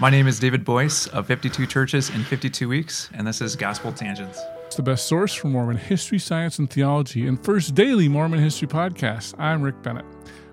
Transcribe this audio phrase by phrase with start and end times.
[0.00, 3.92] My name is David Boice of 52 Churches in 52 Weeks, and this is Gospel
[3.92, 4.40] Tangents.
[4.64, 8.66] It's the best source for Mormon history, science, and theology, and first daily Mormon history
[8.66, 9.34] podcast.
[9.38, 10.06] I'm Rick Bennett.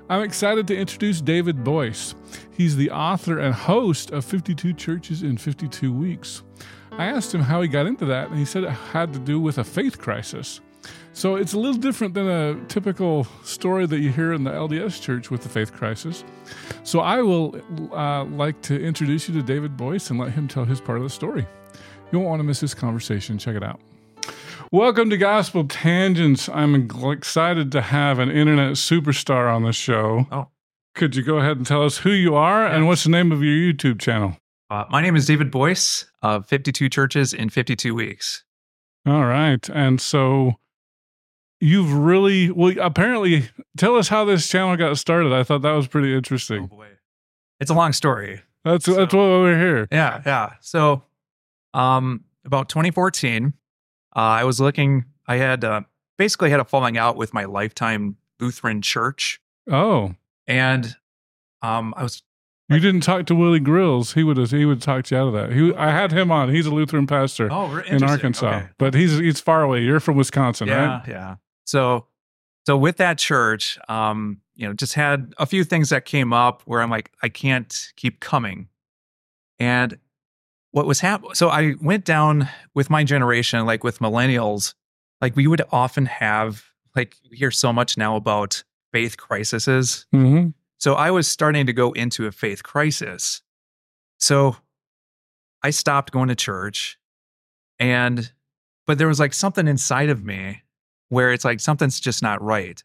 [0.10, 2.14] I'm excited to introduce David Boice.
[2.52, 6.44] He's the author and host of 52 Churches in 52 Weeks.
[6.92, 9.40] I asked him how he got into that, and he said it had to do
[9.40, 10.60] with a faith crisis.
[11.18, 15.02] So it's a little different than a typical story that you hear in the LDS
[15.02, 16.24] church with the faith crisis.
[16.84, 17.60] So I will
[17.92, 21.04] uh, like to introduce you to David Boice and let him tell his part of
[21.04, 21.48] the story.
[22.12, 23.40] You won't want to miss this conversation.
[23.40, 23.82] Check it out.
[24.72, 26.50] Welcome to Gospel Tangents.
[26.50, 30.28] I'm excited to have an internet superstar on the show.
[30.32, 30.50] Oh.
[30.94, 33.42] Could you go ahead and tell us who you are and what's the name of
[33.42, 34.38] your YouTube channel?
[34.70, 38.44] Uh, my name is David Boice of 52 Churches in 52 Weeks.
[39.08, 39.68] All right.
[39.72, 40.58] And so
[41.60, 45.34] you've really, well, apparently, tell us how this channel got started.
[45.34, 46.64] I thought that was pretty interesting.
[46.72, 46.88] Oh boy.
[47.60, 48.42] It's a long story.
[48.64, 49.88] That's, So- that's what we're here.
[49.92, 50.54] Yeah, yeah.
[50.62, 51.04] So,
[51.74, 53.54] um, about 2014,
[54.16, 55.82] uh, I was looking, I had uh,
[56.18, 59.40] basically had a falling out with my lifetime Lutheran church.
[59.70, 60.16] Oh,
[60.48, 60.96] And
[61.62, 62.22] um, I was,
[62.70, 64.14] you didn't talk to Willie Grills.
[64.14, 65.54] He would have, he would talk you out of that.
[65.54, 66.50] He, I had him on.
[66.50, 68.04] He's a Lutheran pastor oh, in.
[68.04, 68.68] Arkansas, Okay.
[68.78, 69.82] but he's he's far away.
[69.84, 71.08] You're from Wisconsin, yeah, right?
[71.08, 71.36] yeah.
[71.68, 72.08] So,
[72.66, 76.64] so with that church, um, you know, just had a few things that came up
[76.66, 78.70] where I'm like, I can't keep coming.
[79.60, 80.00] And
[80.72, 81.36] what was happening?
[81.36, 84.74] So I went down with my generation, like with millennials,
[85.22, 90.06] like we would often have, like, we hear so much now about faith crises.
[90.14, 90.50] Mm-hmm.
[90.80, 93.42] So I was starting to go into a faith crisis.
[94.20, 94.56] So
[95.64, 96.98] I stopped going to church
[97.80, 98.32] and
[98.86, 100.62] but there was like something inside of me
[101.10, 102.84] where it's like something's just not right.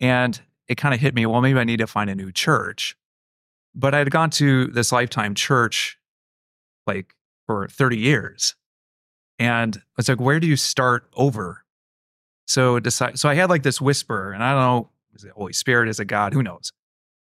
[0.00, 2.96] And it kind of hit me, well maybe I need to find a new church.
[3.74, 5.98] But I had gone to this lifetime church
[6.86, 7.14] like
[7.46, 8.54] for 30 years.
[9.38, 11.64] And it's like where do you start over?
[12.46, 15.52] So decide so I had like this whisper and I don't know is it Holy
[15.52, 16.72] Spirit is it God who knows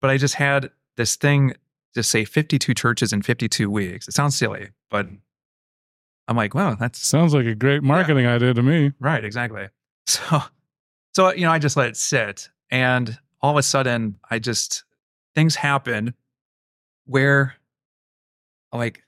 [0.03, 1.55] but I just had this thing
[1.94, 4.09] to say 52 churches in 52 weeks.
[4.09, 5.06] It sounds silly, but
[6.29, 8.93] I'm like, wow, that Sounds like a great marketing idea to me.
[9.00, 9.69] right, exactly.
[10.08, 10.42] So,
[11.14, 14.84] so you know, I just let it sit, and all of a sudden, I just
[15.34, 16.14] things happened
[17.06, 17.54] where,
[18.72, 19.02] like,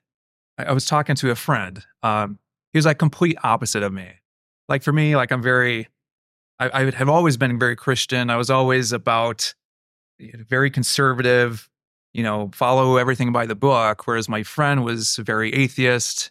[0.59, 1.85] I, was talking to a friend.
[2.03, 2.39] Um,
[2.73, 4.09] he was like complete opposite of me.
[4.69, 5.89] Like for me, like I'm very,
[6.59, 8.31] I, I have always been very Christian.
[8.31, 9.55] I was always about
[10.21, 11.69] very conservative,
[12.13, 14.07] you know, follow everything by the book.
[14.07, 16.31] Whereas my friend was very atheist,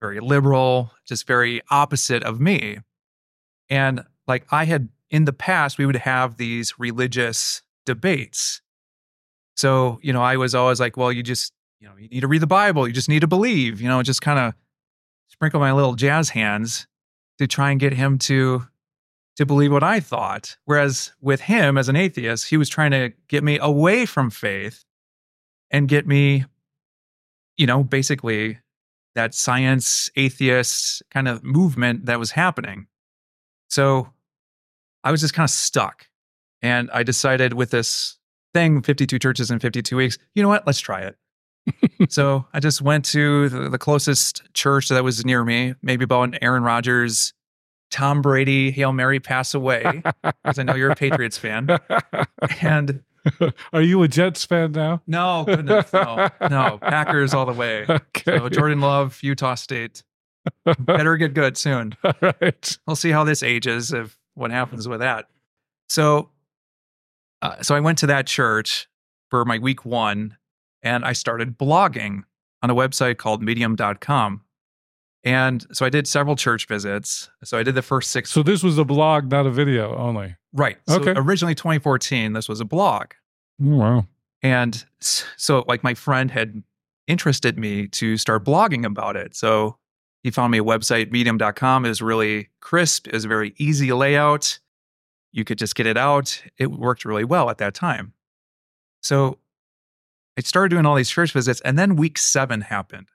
[0.00, 2.78] very liberal, just very opposite of me.
[3.68, 8.60] And like I had in the past, we would have these religious debates.
[9.56, 12.28] So, you know, I was always like, well, you just, you know, you need to
[12.28, 12.86] read the Bible.
[12.86, 14.54] You just need to believe, you know, just kind of
[15.28, 16.86] sprinkle my little jazz hands
[17.38, 18.66] to try and get him to
[19.36, 20.56] to believe what I thought.
[20.64, 24.84] Whereas with him as an atheist, he was trying to get me away from faith
[25.70, 26.44] and get me,
[27.56, 28.58] you know, basically
[29.14, 32.86] that science atheist kind of movement that was happening.
[33.72, 34.06] So
[35.02, 36.06] I was just kind of stuck.
[36.60, 38.18] And I decided with this
[38.52, 40.66] thing, 52 churches in 52 weeks, you know what?
[40.66, 41.16] Let's try it.
[42.10, 46.24] so I just went to the, the closest church that was near me, maybe about
[46.24, 47.32] an Aaron Rodgers,
[47.90, 51.68] Tom Brady, Hail Mary pass away, because I know you're a Patriots fan.
[52.60, 53.02] And
[53.72, 55.00] Are you a Jets fan now?
[55.06, 57.86] no, goodness, no, no, Packers all the way.
[57.92, 58.38] Okay.
[58.38, 60.02] So Jordan Love, Utah State.
[60.78, 61.94] Better get good soon.
[62.04, 62.78] All right.
[62.86, 65.26] We'll see how this ages, if what happens with that.
[65.88, 66.30] So,
[67.42, 68.88] uh, so I went to that church
[69.30, 70.36] for my week one,
[70.82, 72.22] and I started blogging
[72.62, 74.42] on a website called Medium.com.
[75.24, 77.30] And so I did several church visits.
[77.44, 78.30] So I did the first six.
[78.30, 80.34] So this was a blog, not a video only.
[80.52, 80.78] right.
[80.88, 81.12] So Okay.
[81.16, 83.12] originally 2014, this was a blog.
[83.64, 84.06] Oh, wow.
[84.42, 86.64] And so, like, my friend had
[87.06, 89.36] interested me to start blogging about it.
[89.36, 89.76] So
[90.22, 91.84] he found me a website, medium.com.
[91.84, 94.58] It was really crisp, it was a very easy layout.
[95.32, 96.42] You could just get it out.
[96.58, 98.12] It worked really well at that time.
[99.02, 99.38] So
[100.38, 103.08] I started doing all these church visits, and then week seven happened.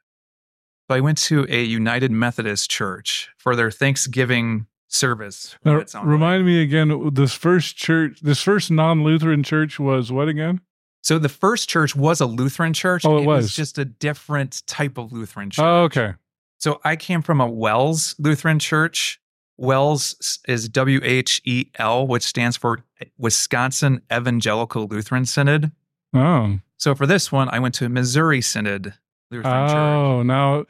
[0.90, 5.56] So I went to a United Methodist church for their Thanksgiving service.
[5.66, 7.14] Now, remind me again.
[7.14, 10.62] This first church, this first non-Lutheran church was what again?
[11.04, 13.06] So the first church was a Lutheran church.
[13.06, 13.56] Oh, it was.
[13.56, 15.66] just a different type of Lutheran oh, church.
[15.66, 16.14] Oh, okay.
[16.60, 19.20] So I came from a WELS Lutheran church.
[19.58, 22.80] WELS is W H E L, which stands for
[23.18, 25.72] Wisconsin Evangelical Lutheran Synod.
[26.14, 28.94] Oh, So for this one, I went to Missouri Synod
[29.32, 29.76] Lutheran Church.
[29.78, 30.24] oh.
[30.24, 30.66] Now,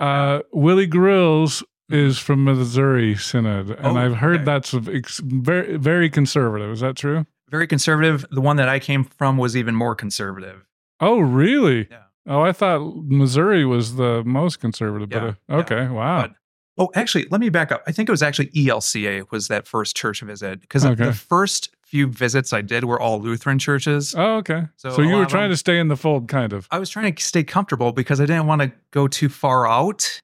[0.00, 4.44] uh, Willie Grills is from Missouri Synod, and Oh, I've heard okay.
[4.44, 6.70] that's very very conservative.
[6.70, 7.26] Is that true?
[7.50, 8.24] Very conservative.
[8.30, 10.66] The one that I came from was even more conservative.
[11.00, 11.88] Oh, really?
[11.90, 12.02] Yeah.
[12.28, 15.10] Oh, I thought Missouri was the most conservative.
[15.10, 15.56] Yeah, but yeah.
[15.56, 16.22] uh, okay, wow.
[16.22, 16.32] But-
[16.80, 17.82] Oh, actually, let me back up.
[17.88, 21.06] I think it was actually ELCA was that first church visit because Okay.
[21.06, 24.14] the first few visits I did were all Lutheran churches.
[24.16, 24.68] oh, okay.
[24.76, 26.68] So So, you were trying them- to stay in the fold, kind of.
[26.70, 30.20] I was trying to stay comfortable because I didn't want to go too far out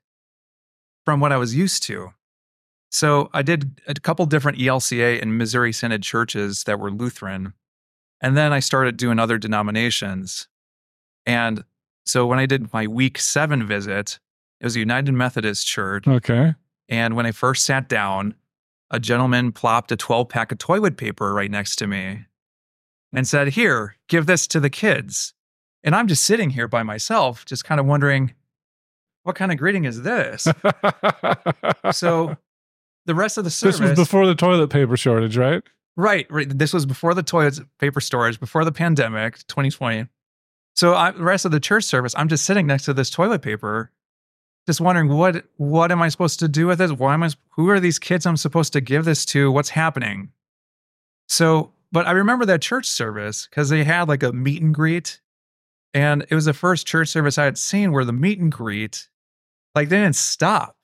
[1.05, 2.11] from what I was used to.
[2.89, 7.55] So I did a couple different ELCA and Missouri Synod churches that were Lutheran.
[8.21, 10.47] And then I started doing other denominations.
[11.27, 11.65] And
[12.05, 14.19] so when I did my week seven visit,
[14.61, 16.07] it was a United Methodist church.
[16.07, 16.55] Okay.
[16.89, 18.35] And when I first sat down,
[18.91, 22.27] a gentleman plopped a 12 pack of toilet paper right next to me
[23.13, 25.35] and said, Here, give this to the kids.
[25.83, 28.33] And I'm just sitting here by myself, just kind of wondering,
[29.25, 30.47] what kind of greeting is this?
[31.93, 32.37] so
[33.07, 33.81] the rest of the service.
[33.81, 35.63] this was before the toilet paper shortage, right?
[35.97, 36.47] Right, right.
[36.49, 40.07] This was before the toilet paper storage, before the pandemic, 2020.
[40.75, 43.43] So I, the rest of the church service, I'm just sitting next to this toilet
[43.43, 43.93] paper,
[44.67, 46.99] just wondering what what am I supposed to do with it?
[46.99, 47.31] Why am I?
[47.51, 49.53] Who are these kids I'm supposed to give this to?
[49.53, 50.31] What's happening?
[51.29, 55.21] So, but I remember that church service because they had like a meet and greet,
[55.93, 59.09] and it was the first church service I had seen where the meet and greet,
[59.75, 60.77] like they didn't stop,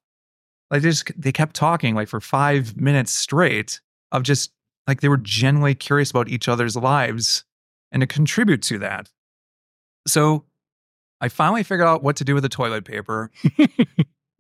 [0.71, 3.81] like they just they kept talking like for five minutes straight
[4.13, 4.53] of just
[4.87, 7.45] like they were genuinely curious about each other's lives
[7.91, 9.11] and to contribute to that.
[10.07, 10.45] So
[11.21, 13.31] I finally figured out what to do with the toilet paper.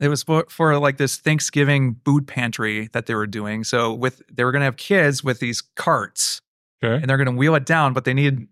[0.00, 3.64] it was for, for like this Thanksgiving food pantry that they were doing.
[3.64, 6.40] So with they were going to have kids with these carts
[6.82, 6.94] Okay.
[6.94, 8.48] and they're going to wheel it down, but they needed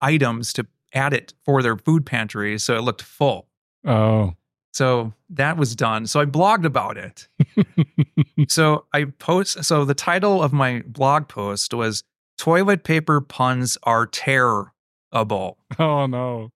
[0.00, 3.48] items to add it for their food pantry so it looked full.
[3.84, 4.34] Oh.
[4.72, 6.06] So that was done.
[6.06, 7.26] So I blogged about it.
[8.48, 12.04] so I post so the title of my blog post was
[12.36, 14.06] toilet paper puns are
[15.12, 15.58] terrible.
[15.78, 16.50] Oh no.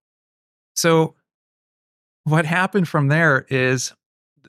[0.75, 1.15] So
[2.25, 3.93] what happened from there is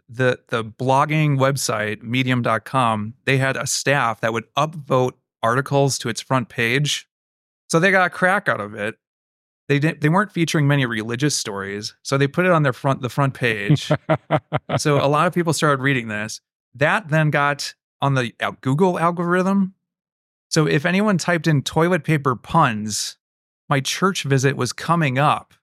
[0.10, 6.22] the the blogging website medium.com they had a staff that would upvote articles to its
[6.22, 7.08] front page.
[7.70, 8.96] So they got a crack out of it.
[9.68, 13.02] They didn't they weren't featuring many religious stories, so they put it on their front
[13.02, 13.92] the front page.
[14.78, 16.42] so a lot of people started reading this.
[16.76, 19.74] That then got on the Google algorithm.
[20.50, 23.18] So if anyone typed in toilet paper puns,
[23.74, 25.56] my church visit was coming up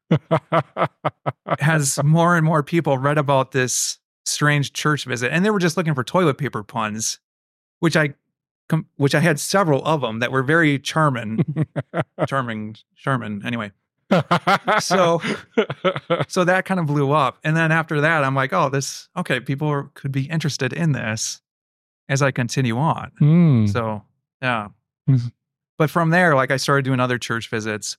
[1.60, 5.76] as more and more people read about this strange church visit, and they were just
[5.76, 7.20] looking for toilet paper puns,
[7.78, 8.14] which I,
[8.96, 11.44] which I had several of them that were very charming,
[12.26, 13.42] charming, charming.
[13.44, 13.70] Anyway,
[14.80, 15.22] so
[16.26, 19.38] so that kind of blew up, and then after that, I'm like, oh, this okay,
[19.38, 21.40] people are, could be interested in this
[22.08, 23.12] as I continue on.
[23.20, 23.66] Hmm.
[23.66, 24.02] So
[24.42, 24.70] yeah.
[25.80, 27.96] But from there, like I started doing other church visits.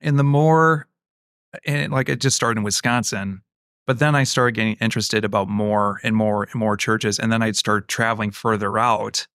[0.00, 0.86] And the more
[1.66, 3.42] and like it just started in Wisconsin.
[3.88, 7.18] But then I started getting interested about more and more and more churches.
[7.18, 9.26] And then I'd start traveling further out.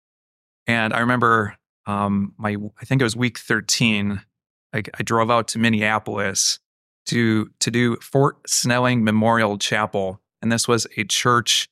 [0.66, 4.22] And I remember um my I think it was week 13.
[4.74, 6.60] I, I drove out to Minneapolis
[7.08, 10.22] to to do Fort Snelling Memorial Chapel.
[10.42, 11.68] And this was a church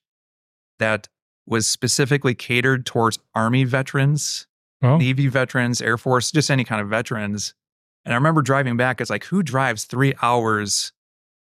[0.78, 1.08] that
[1.46, 4.46] was specifically catered towards Army veterans,
[4.82, 4.98] Oh.
[4.98, 7.54] Navy veterans, Air Force, just any kind of veterans.
[8.04, 9.02] And I remember driving back.
[9.02, 10.92] It's like, who drives three hours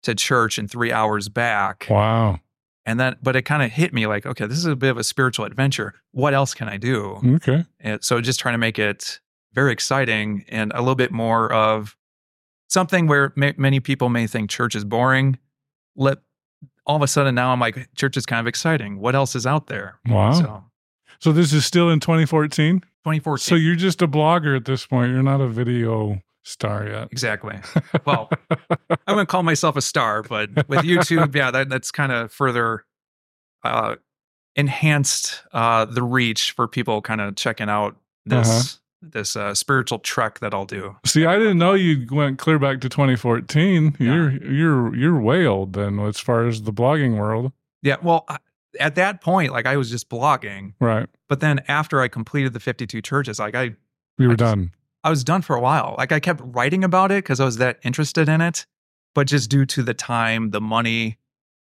[0.02, 1.86] to church and three hours back?
[1.90, 2.40] Wow.
[2.84, 4.98] And then, but it kind of hit me like, okay, this is a bit of
[4.98, 5.94] a spiritual adventure.
[6.12, 7.20] What else can I do?
[7.36, 7.64] Okay.
[7.80, 9.20] And so just trying to make it
[9.52, 11.96] very exciting and a little bit more of
[12.68, 15.38] something where ma- many people may think church is boring.
[15.94, 16.18] Let
[16.86, 18.98] all of a sudden now I'm like, church is kind of exciting.
[18.98, 19.98] What else is out there?
[20.06, 20.32] Wow.
[20.32, 20.64] So
[21.22, 22.80] So this is still in 2014.
[22.80, 23.38] 2014.
[23.38, 25.12] So you're just a blogger at this point.
[25.12, 27.08] You're not a video star yet.
[27.12, 27.60] exactly.
[28.04, 28.28] Well,
[29.06, 32.84] I wouldn't call myself a star, but with YouTube, yeah, that, that's kind of further
[33.62, 33.94] uh,
[34.56, 37.94] enhanced uh, the reach for people kind of checking out
[38.26, 40.96] this this uh, spiritual trek that I'll do.
[41.06, 43.96] See, I didn't know you went clear back to 2014.
[44.00, 44.06] Yeah.
[44.12, 47.52] You're you're you're way old then, as far as the blogging world,
[47.82, 48.26] Yeah, well,
[48.80, 51.08] at that point, like I was just blogging, right?
[51.28, 53.74] but then after I completed the 52 churches, like I
[54.18, 54.70] we were I just- done.
[55.04, 55.96] I was done for a while.
[55.98, 58.66] Like I kept writing about it because I was that interested in it,
[59.16, 61.18] but just due to the time, the money,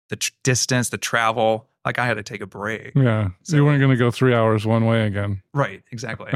[0.10, 2.92] the tr- distance, the travel, like I had to take a break.
[2.96, 5.42] Yeah, So- you weren't going to go three hours one way again.
[5.56, 6.34] Right, exactly,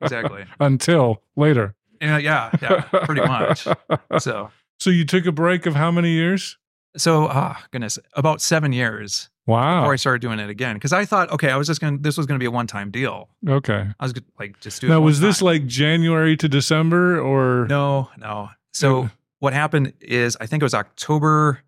[0.00, 0.44] exactly.
[0.60, 1.76] Until later.
[2.00, 3.68] Yeah, yeah, yeah, pretty much.
[4.18, 6.58] So, So you took a break of how many years?
[6.96, 9.82] so, ah, goodness, about seven years Wow.
[9.82, 10.74] before I started doing it again.
[10.76, 13.28] Because I thought, okay, I was just gonna, this was gonna be a one-time deal.
[13.48, 13.88] Okay.
[14.00, 14.86] I was like just do.
[14.86, 15.46] it Now, was this time.
[15.46, 17.66] like January to December or?
[17.68, 18.50] No, no.
[18.72, 19.10] So
[19.40, 21.60] what happened is I think it was October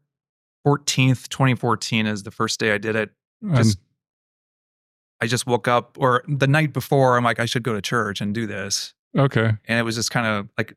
[0.66, 3.10] 14th, 2014 is the first day I did it.
[3.54, 3.78] Just
[5.20, 8.20] I just woke up or the night before I'm like I should go to church
[8.20, 8.94] and do this.
[9.16, 9.52] okay.
[9.68, 10.74] And it was just kind of like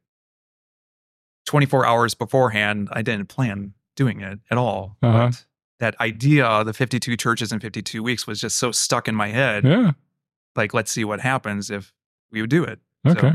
[1.46, 4.98] 24 hours beforehand I didn't plan doing it at all.
[5.02, 5.28] Uh-huh.
[5.30, 5.46] But
[5.80, 9.64] that idea, the 52 churches in 52 weeks was just so stuck in my head.
[9.66, 9.92] Yeah.
[10.56, 11.94] Like let's see what happens if
[12.32, 12.80] we would do it.
[13.06, 13.34] So, Okay.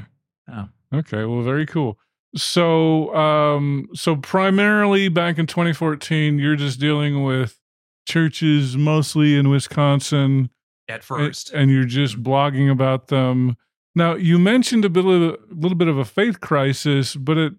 [0.48, 0.64] yeah.
[0.92, 1.24] Okay.
[1.24, 1.98] Well, very cool.
[2.36, 7.58] So, um, so primarily back in 2014, you're just dealing with
[8.06, 10.50] churches mostly in Wisconsin,
[10.88, 11.50] At first.
[11.52, 13.56] and you're just blogging about them.
[13.94, 17.54] Now, you mentioned a bit of a little bit of a faith crisis, but it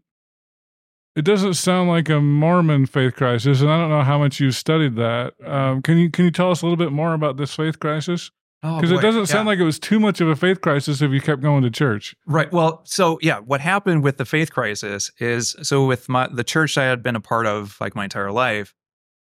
[1.16, 4.56] it doesn't sound like a Mormon faith crisis, and I don't know how much you've
[4.56, 5.34] studied that.
[5.46, 8.32] Um, can you can you tell us a little bit more about this faith crisis?
[8.64, 9.52] Oh, Because it doesn't sound Yeah.
[9.52, 12.16] like it was too much of a faith crisis if you kept going to church.
[12.26, 12.52] Right.
[12.52, 16.76] Well, so yeah, what happened with the faith crisis is so with my the church
[16.78, 18.74] I had been a part of like my entire life,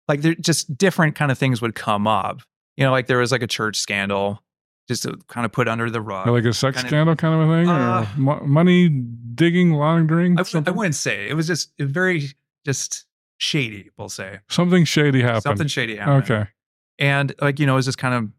[0.10, 2.42] like there just different kind of things would come up.
[2.76, 4.42] You know, like there was like a church scandal,
[4.90, 6.28] just to kind of put under the rug.
[6.28, 9.72] like a sex kind of- scandal kind of a thing, Uh, or mo- money digging,
[9.72, 12.24] laundering, I, I wouldn't say it was just very
[12.66, 13.06] just
[13.38, 13.90] shady.
[13.98, 15.44] We'll say something shady happened.
[15.44, 16.24] something shady happened.
[16.24, 16.50] okay,
[16.98, 18.30] and like you know, it was just kind of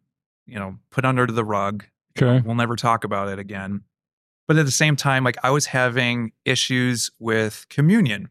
[0.47, 1.85] you know put under the rug.
[2.21, 3.83] okay, We'll never talk about it again.
[4.49, 8.29] But at the same time, like I was having issues with communion.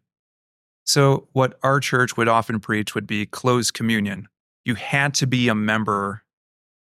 [0.85, 4.27] So, what our church would often preach would be closed communion.
[4.65, 6.23] You had to be a member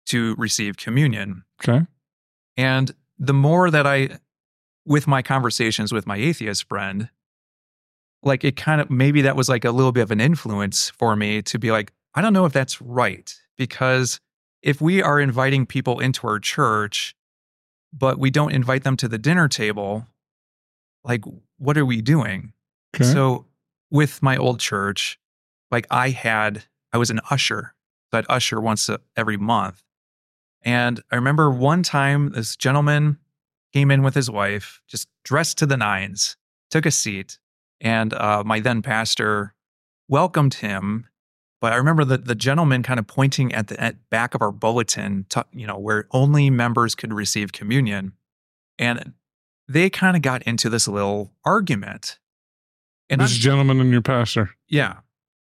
[0.09, 1.45] to receive communion.
[1.63, 1.87] okay,
[2.57, 4.19] And the more that I,
[4.85, 7.11] with my conversations with my atheist friend,
[8.23, 11.15] like it kind of maybe that was like a little bit of an influence for
[11.17, 13.33] me to be like, I don't know if that's right.
[13.57, 14.21] Because
[14.63, 17.15] if we are inviting people into our church,
[17.93, 20.07] but we don't invite them to the dinner table,
[21.05, 21.25] like
[21.59, 22.53] what are we doing?
[22.95, 23.05] okay.
[23.05, 23.47] So
[23.91, 25.19] with my old church,
[25.71, 27.75] like I had, I was an usher.
[28.11, 29.83] So I'd usher once every month.
[30.63, 33.19] And I remember one time this gentleman
[33.73, 36.37] came in with his wife, just dressed to the nines,
[36.71, 37.39] took a seat,
[37.81, 39.55] and uh, my then pastor
[40.09, 41.07] welcomed him.
[41.61, 44.53] But I remember the, the gentleman kind of pointing at the at back of our
[44.53, 48.13] bulletin, to, you know, where only members could receive communion.
[48.79, 49.13] And
[49.69, 52.19] they kind of got into this little argument.
[53.11, 54.51] And this I'm- gentleman and your pastor.
[54.69, 54.99] yeah.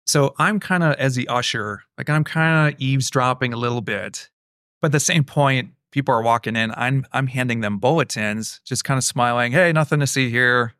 [0.07, 4.31] So I'm kind of, as the usher, like I'm kind of eavesdropping a little bit.
[4.81, 6.71] But at the same point, people are walking in.
[6.75, 9.51] I'm I'm handing them bulletins, just kind of smiling.
[9.51, 10.73] Hey, nothing to see here.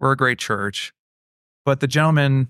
[0.00, 0.92] We're a great church.
[1.64, 2.48] But the gentleman,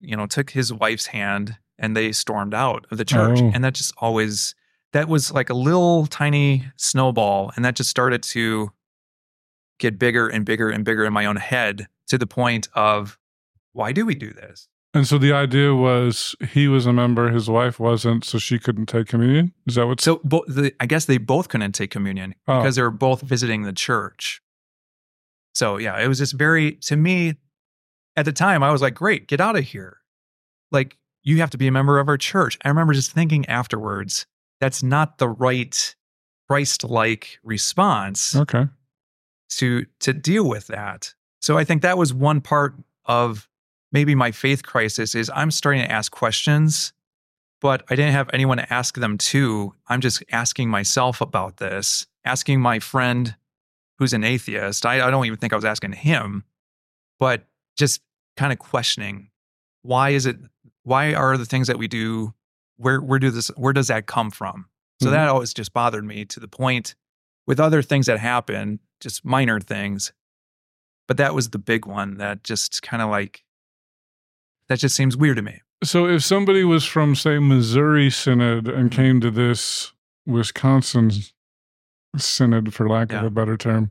[0.00, 3.40] you know, took his wife's hand and they stormed out of the church.
[3.42, 3.50] Oh.
[3.54, 4.54] And that just always
[4.92, 7.52] that was like a little tiny snowball.
[7.56, 8.72] And that just started to
[9.78, 13.18] get bigger and bigger and bigger in my own head to the point of
[13.72, 14.68] why do we do this?
[14.92, 18.86] And so the idea was he was a member, his wife wasn't, so she couldn't
[18.86, 19.52] take communion.
[19.66, 20.00] Is that what?
[20.00, 22.58] So bo- the, I guess they both couldn't take communion Oh.
[22.58, 24.42] because they were both visiting the church.
[25.54, 27.36] So yeah, it was just very to me
[28.16, 28.62] at the time.
[28.64, 29.98] I was like, "Great, get out of here!"
[30.72, 32.58] Like you have to be a member of our church.
[32.64, 34.26] I remember just thinking afterwards,
[34.60, 35.94] that's not the right
[36.48, 38.66] Christ-like response okay.
[39.50, 41.14] to to deal with that.
[41.40, 43.48] So I think that was one part of
[43.92, 46.92] maybe my faith crisis is I'm starting to ask questions,
[47.60, 49.74] but I didn't have anyone to ask them to.
[49.88, 53.36] I'm just asking myself about this, asking my friend
[53.98, 54.86] who's an atheist.
[54.86, 56.44] I, I don't even think I was asking him,
[57.18, 57.44] but
[57.76, 58.00] just
[58.36, 59.30] kind of questioning
[59.82, 60.36] why is it
[60.84, 62.32] why are the things that we do
[62.76, 64.66] where where do this where does that come from?
[65.02, 65.12] So Mhm.
[65.12, 66.94] that always just bothered me to the point
[67.46, 70.12] with other things that happen, just minor things.
[71.08, 73.42] But that was the big one that just kind of like,
[74.70, 75.60] that just seems weird to me.
[75.82, 79.92] So if somebody was from, say, Missouri Synod and came to this
[80.26, 81.10] Wisconsin
[82.16, 83.90] synod, for lack of a better term.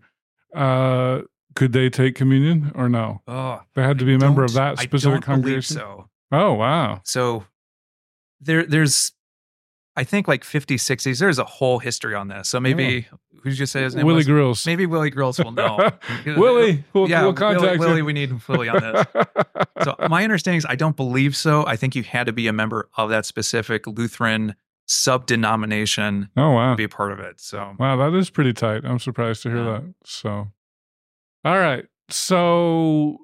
[0.55, 1.21] Uh,
[1.55, 3.21] could they take communion or no?
[3.27, 5.75] Oh, They had to be a member of that specific I don't believe congregation.
[5.75, 6.09] so.
[6.31, 7.01] Oh wow.
[7.03, 7.45] So
[8.39, 9.11] there, there's,
[9.99, 11.19] I think like 50s, 60s.
[11.19, 12.47] There's a whole history on this.
[12.47, 13.05] So maybe
[13.43, 14.27] who did you say his name Willie was?
[14.27, 14.65] Grills.
[14.65, 15.91] Maybe Willie Grills will know.
[16.25, 19.05] Willie, we'll, yeah, we'll contact Willie, Willie, we need Willie on this.
[19.83, 21.65] so my understanding is I don't believe so.
[21.65, 24.55] I think you had to be a member of that specific Lutheran
[24.87, 26.71] sub denomination oh wow.
[26.71, 27.41] to be a part of it.
[27.41, 28.85] So Wow, that is pretty tight.
[28.85, 29.71] I'm surprised to hear Yeah.
[29.79, 29.93] that.
[30.05, 30.47] So,
[31.43, 31.85] all right.
[32.09, 33.17] So,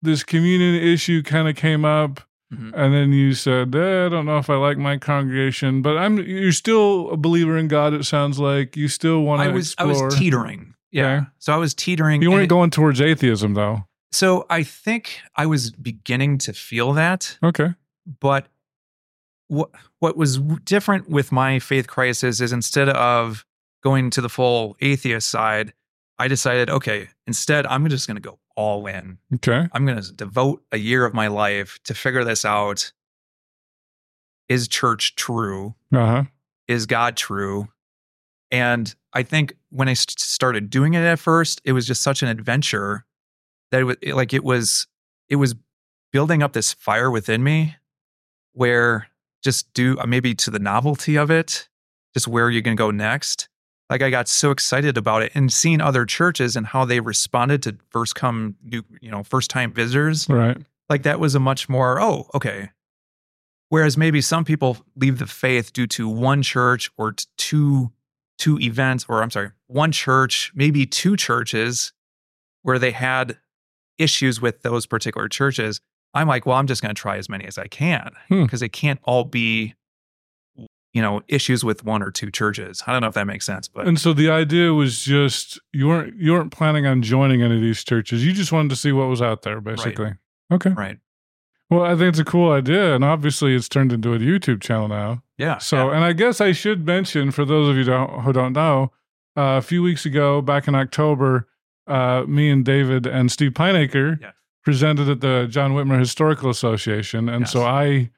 [0.00, 2.22] this communion issue kind of came up,
[2.52, 2.72] Mhm.
[2.74, 6.18] and then you said, eh, "I don't know if I like my congregation," but I'm.
[6.18, 7.94] You're still a believer in God.
[7.94, 9.88] It sounds like you still want I to was explore.
[10.02, 10.74] I was teetering.
[10.92, 11.06] Yeah.
[11.16, 11.26] Okay.
[11.38, 12.22] So I was teetering.
[12.22, 13.86] you weren't it- going towards atheism, though.
[14.12, 17.74] So I think I was beginning to feel that, Okay.
[18.20, 18.46] but
[19.48, 23.44] what what was different with my faith crisis is instead of
[23.82, 25.72] going to the full atheist side,
[26.18, 29.18] I decided, okay, instead I'm just going to go all in.
[29.34, 29.66] Okay.
[29.72, 32.92] I'm going to devote a year of my life to figure this out.
[34.48, 35.74] Is church true?
[35.92, 36.24] Uh huh.
[36.68, 37.68] Is God true?
[38.50, 42.22] And I think when I st- started doing it at first, it was just such
[42.22, 43.06] an adventure
[43.70, 44.86] that it was it- like it was
[45.28, 45.54] it was
[46.12, 47.76] building up this fire within me
[48.52, 49.08] where
[49.42, 51.68] just do uh, maybe to the novelty of it,
[52.12, 53.48] just where you're going to go next.
[53.90, 57.62] Like I got so excited about it and seeing other churches and how they responded
[57.64, 60.56] to first come new, you know, first time visitors Right.
[60.88, 62.70] like that was a much more oh okay
[63.68, 67.90] whereas maybe some people leave the faith due to one church or two
[68.38, 71.92] two events or i'm sorry one church maybe two churches
[72.62, 73.38] where they had
[73.98, 75.80] issues with those particular churches
[76.14, 78.42] i'm like well i'm just going to try as many as i can Hmm.
[78.42, 79.74] because they can't all be
[80.94, 83.68] you know issues with one or two churches i don't know if that makes sense
[83.68, 87.56] but And so the idea was just you weren't you weren't planning on joining any
[87.56, 88.24] of these churches.
[88.24, 90.12] You just wanted to see what was out there, basically.
[90.52, 90.70] Okay.
[90.70, 90.98] right
[91.70, 94.88] Well, I think it's a cool idea, and obviously it's turned into a YouTube channel
[94.88, 95.22] now.
[95.36, 95.96] yeah So, yeah.
[95.96, 98.92] and I guess I should mention for those of you don't, who don't know,
[99.36, 101.48] uh, a few weeks ago, back in October,
[101.88, 104.30] uh, me and David and Steve Pynakker Yeah.
[104.62, 108.10] presented at the John Whitmer Historical Association, and so I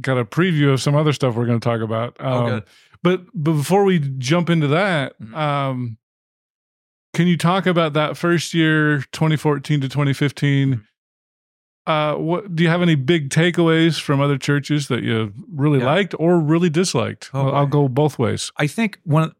[0.00, 2.16] got a preview of some other stuff we're going to talk about.
[2.20, 2.64] oh Um, good
[3.02, 5.34] But, but before we jump into that, Mhm.
[5.36, 5.98] um,
[7.14, 10.68] can you talk about that first year, 2014 to 2015?
[10.74, 10.82] Mm-hmm.
[11.90, 15.86] Uh, what do you have any big takeaways from other churches that you really Yeah.
[15.86, 17.30] liked or really disliked?
[17.32, 18.52] Oh, I'll, I'll go both ways.
[18.58, 19.32] I think one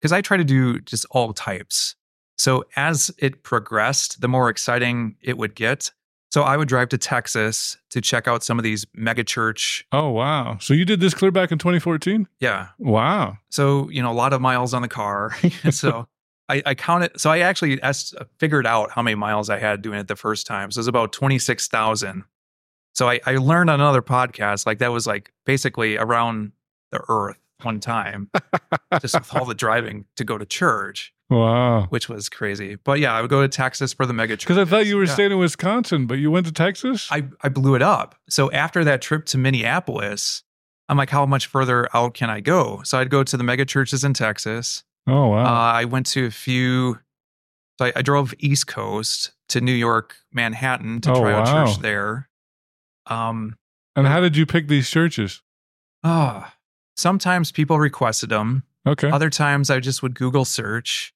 [0.00, 1.96] because I try to do just all types.
[2.36, 5.90] So as it progressed, the more exciting it would get.
[6.30, 9.86] So I would drive to Texas to check out some of these mega church.
[9.92, 10.58] Oh wow!
[10.60, 12.28] So you did this clear back in 2014?
[12.40, 12.68] Yeah.
[12.78, 13.38] Wow.
[13.50, 15.34] So, you know, a lot of miles on the car.
[15.70, 16.06] so
[16.48, 17.18] I, I counted.
[17.18, 20.16] So I actually est- uh, figured out how many miles I had doing it the
[20.16, 20.70] first time.
[20.70, 22.24] So it was about 26,000.
[22.94, 26.52] So I, I learned on another podcast, like that was like basically around
[26.90, 28.30] the earth one time,
[29.00, 31.12] just with all the driving to go to church.
[31.30, 31.84] Wow.
[31.90, 32.76] which was crazy.
[32.76, 34.48] But yeah, I would go to Texas for the mega trip.
[34.48, 35.12] Because I thought you were Yeah.
[35.12, 37.06] staying in Wisconsin, but you went to Texas.
[37.12, 38.14] I, I blew it up.
[38.30, 40.42] So after that trip to Minneapolis,
[40.88, 42.80] I'm like, how much further out can I go?
[42.82, 44.84] So I'd go to the mega churches in Texas.
[45.06, 45.44] oh wow.
[45.44, 46.98] Uh, I went to a few.
[47.78, 51.66] So I, I drove East Coast to New York, Manhattan to Oh, try out wow.
[51.66, 52.30] church there.
[53.06, 53.56] Um,
[53.96, 55.42] and how did you pick these churches?
[56.04, 56.54] ah,
[56.98, 58.64] sometimes people requested them.
[58.86, 59.10] Okay.
[59.10, 61.14] Other times I just would Google search.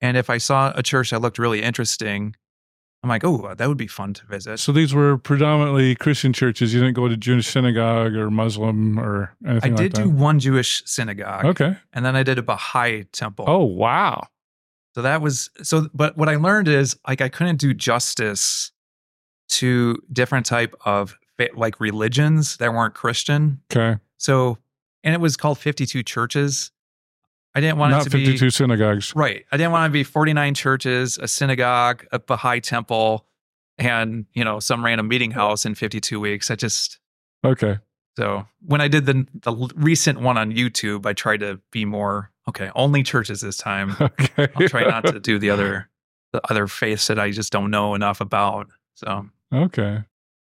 [0.00, 2.34] And if I saw a church that looked really interesting,
[3.02, 4.58] I'm like, oh, that would be fun to visit.
[4.58, 6.74] So these were predominantly Christian churches.
[6.74, 9.82] You didn't go to Jewish synagogue or Muslim or anything like that.
[9.82, 11.44] I did like do one Jewish synagogue.
[11.46, 11.76] Okay.
[11.92, 13.44] And then I did a Baha'i temple.
[13.48, 14.26] Oh wow.
[14.94, 18.72] So that was so but what I learned is like I couldn't do justice
[19.50, 21.16] to different type of
[21.54, 23.60] like religions that weren't Christian.
[23.72, 23.98] Okay.
[24.18, 24.58] So
[25.04, 26.72] and it was called 52 churches.
[27.54, 29.12] I didn't want Not it to 52 be synagogues.
[29.16, 29.44] right.
[29.50, 33.26] I didn't want to be 49 churches, a synagogue, a Baha'i temple
[33.76, 36.50] and, you know, some random meeting house in 52 weeks.
[36.50, 36.98] I just
[37.44, 37.78] Okay.
[38.16, 42.30] so when I did the the recent one on YouTube, I tried to be more
[42.48, 42.70] okay.
[42.76, 43.96] Only churches this time.
[44.00, 44.48] Okay.
[44.54, 45.88] I'll try not to do the other
[46.32, 48.68] the other faiths that I just don't know enough about.
[48.94, 50.04] So Okay.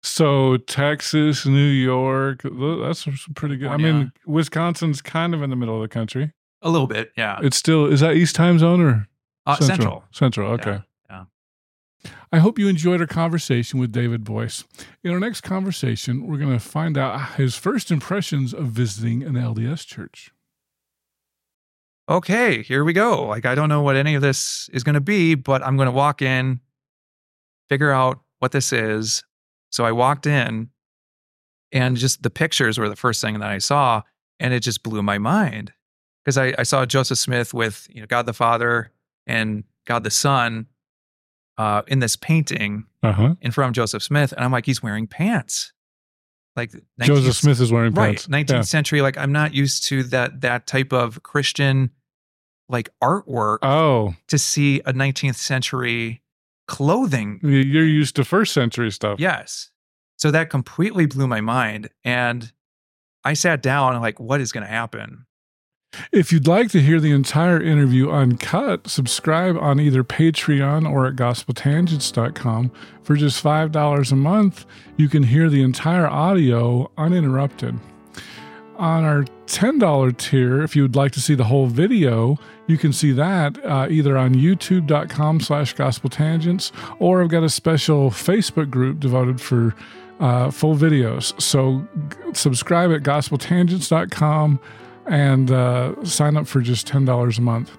[0.03, 3.69] So Texas, New York, that's some pretty good.
[3.69, 6.33] I mean, Wisconsin's kind of in the middle of the country.
[6.63, 7.39] a little bit, yeah.
[7.43, 9.07] It's still is that East time zone or
[9.45, 10.03] Uh, central.
[10.11, 10.51] Central.
[10.53, 10.79] Okay.
[11.09, 11.25] Yeah,
[12.31, 14.63] I hope you enjoyed our conversation with David Boice.
[15.03, 19.33] In our next conversation, we're going to find out his first impressions of visiting an
[19.35, 20.31] LDS church.
[22.09, 23.25] okay, here we go.
[23.25, 25.85] Like, I don't know what any of this is going to be, but I'm going
[25.85, 26.59] to walk in,
[27.69, 29.23] figure out what this is.
[29.71, 30.69] So I walked in,
[31.71, 34.01] and just the pictures were the first thing that I saw,
[34.39, 35.73] and it just blew my mind
[36.23, 38.91] because I, I saw Joseph Smith with you know God the Father
[39.27, 40.67] and God the Son
[41.57, 43.35] uh, in this painting Uh-huh.
[43.41, 45.73] in front of Joseph Smith, and I'm like, he's wearing pants.
[46.55, 48.27] Like 19th Joseph Smith is wearing right pants.
[48.27, 48.61] 19th Yeah.
[48.61, 51.91] century like i'm not used to that that type of christian
[52.67, 56.21] like artwork Oh, to see a 19th century
[56.67, 59.19] clothing you're used to first century stuff.
[59.19, 59.69] yes
[60.17, 62.53] so that completely blew my mind and
[63.23, 65.25] i sat down and like what is going to happen
[66.13, 71.17] If you'd like to hear the entire interview uncut, subscribe on either Patreon or at
[71.17, 72.71] gospeltangents.com.
[73.03, 77.77] For just $5 a month, you can hear the entire audio uninterrupted.
[78.77, 82.37] On our $10 tier, if you would like to see the whole video,
[82.71, 88.09] you can see that uh, either on youtube.com slash gospeltangents or I've got a special
[88.09, 89.75] Facebook group devoted for
[90.21, 91.39] uh, full videos.
[91.41, 94.59] So g- subscribe at gospeltangents.com
[95.07, 97.77] and uh, sign up for just $10 a month.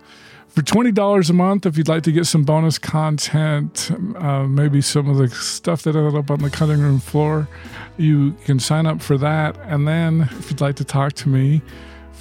[0.48, 5.08] For $20 a month, if you'd like to get some bonus content, uh, maybe some
[5.08, 7.48] of the stuff that ended up on the cutting room floor,
[7.96, 9.56] you can sign up for that.
[9.62, 11.62] And then if you'd like to talk to me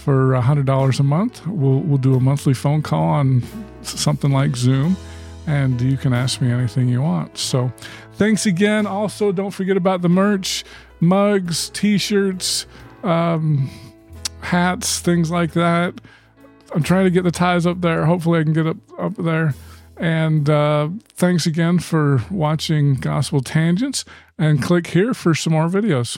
[0.04, 3.44] for $100 a month, we'll, we'll do a monthly phone call on
[3.84, 4.98] something like Zoom
[5.48, 7.38] and you can ask me anything you want.
[7.38, 7.72] So
[8.14, 8.86] thanks again.
[8.86, 10.64] Also, don't forget about the merch,
[11.00, 12.68] mugs, t-shirts,
[13.04, 13.70] um,
[14.42, 16.00] hats, things like that.
[16.74, 18.06] I'm trying to get the ties up there.
[18.06, 19.54] Hopefully, I can get up up there.
[19.98, 24.06] And uh, thanks again for watching Gospel Tangents.
[24.38, 26.18] And click here for some more videos.